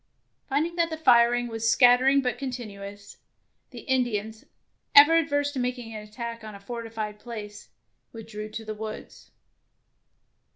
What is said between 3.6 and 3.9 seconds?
the